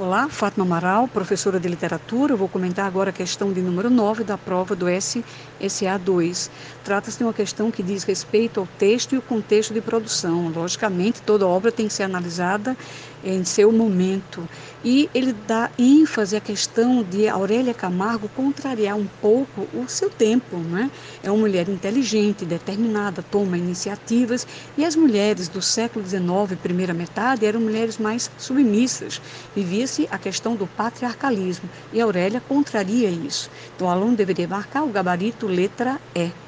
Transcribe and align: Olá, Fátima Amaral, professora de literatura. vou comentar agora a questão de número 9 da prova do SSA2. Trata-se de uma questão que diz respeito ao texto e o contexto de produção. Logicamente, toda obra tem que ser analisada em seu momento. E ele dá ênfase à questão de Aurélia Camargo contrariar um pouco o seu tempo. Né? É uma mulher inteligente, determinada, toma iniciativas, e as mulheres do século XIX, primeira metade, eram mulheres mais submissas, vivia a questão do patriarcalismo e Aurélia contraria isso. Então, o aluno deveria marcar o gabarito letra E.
Olá, 0.00 0.28
Fátima 0.28 0.64
Amaral, 0.64 1.08
professora 1.08 1.58
de 1.58 1.66
literatura. 1.68 2.36
vou 2.36 2.48
comentar 2.48 2.86
agora 2.86 3.10
a 3.10 3.12
questão 3.12 3.52
de 3.52 3.60
número 3.60 3.90
9 3.90 4.22
da 4.22 4.38
prova 4.38 4.76
do 4.76 4.86
SSA2. 4.86 6.48
Trata-se 6.84 7.18
de 7.18 7.24
uma 7.24 7.32
questão 7.32 7.68
que 7.68 7.82
diz 7.82 8.04
respeito 8.04 8.60
ao 8.60 8.68
texto 8.78 9.16
e 9.16 9.18
o 9.18 9.22
contexto 9.22 9.74
de 9.74 9.80
produção. 9.80 10.52
Logicamente, 10.54 11.20
toda 11.22 11.48
obra 11.48 11.72
tem 11.72 11.88
que 11.88 11.92
ser 11.92 12.04
analisada 12.04 12.76
em 13.24 13.42
seu 13.42 13.72
momento. 13.72 14.48
E 14.84 15.10
ele 15.12 15.32
dá 15.32 15.70
ênfase 15.76 16.36
à 16.36 16.40
questão 16.40 17.02
de 17.02 17.28
Aurélia 17.28 17.74
Camargo 17.74 18.28
contrariar 18.28 18.96
um 18.96 19.06
pouco 19.20 19.66
o 19.74 19.88
seu 19.88 20.08
tempo. 20.08 20.58
Né? 20.58 20.90
É 21.22 21.30
uma 21.30 21.40
mulher 21.40 21.68
inteligente, 21.68 22.44
determinada, 22.44 23.20
toma 23.20 23.58
iniciativas, 23.58 24.46
e 24.76 24.84
as 24.84 24.94
mulheres 24.94 25.48
do 25.48 25.60
século 25.60 26.06
XIX, 26.06 26.56
primeira 26.62 26.94
metade, 26.94 27.44
eram 27.44 27.60
mulheres 27.60 27.98
mais 27.98 28.30
submissas, 28.38 29.20
vivia 29.88 30.08
a 30.10 30.18
questão 30.18 30.54
do 30.54 30.66
patriarcalismo 30.66 31.70
e 31.92 32.00
Aurélia 32.00 32.40
contraria 32.40 33.10
isso. 33.10 33.48
Então, 33.74 33.86
o 33.86 33.90
aluno 33.90 34.16
deveria 34.16 34.46
marcar 34.46 34.84
o 34.84 34.90
gabarito 34.90 35.46
letra 35.46 35.98
E. 36.14 36.47